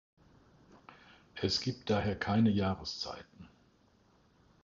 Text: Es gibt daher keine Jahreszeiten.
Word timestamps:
Es 1.35 1.61
gibt 1.61 1.91
daher 1.91 2.17
keine 2.17 2.49
Jahreszeiten. 2.49 3.47